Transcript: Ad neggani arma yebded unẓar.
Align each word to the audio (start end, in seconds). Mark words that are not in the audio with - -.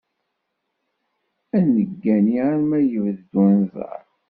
Ad 1.55 1.65
neggani 1.73 2.37
arma 2.49 2.79
yebded 2.81 3.31
unẓar. 3.45 4.03